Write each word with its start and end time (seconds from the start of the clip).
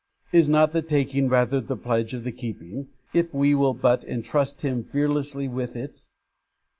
Is 0.31 0.49
not 0.49 0.73
the 0.73 0.81
taking 0.81 1.29
rather 1.29 1.61
the 1.61 1.77
pledge 1.77 2.15
of 2.15 2.23
the 2.23 2.31
keeping, 2.31 2.87
if 3.13 3.31
we 3.35 3.53
will 3.53 3.75
but 3.75 4.03
entrust 4.05 4.63
Him 4.63 4.83
fearlessly 4.83 5.47
with 5.47 5.75
it? 5.75 6.01